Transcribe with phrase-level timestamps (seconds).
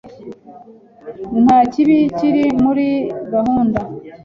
[1.43, 2.87] Nta kibi kiri muri
[3.33, 3.79] gahunda.